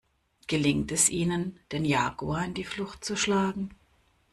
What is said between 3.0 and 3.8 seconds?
zu schlagen?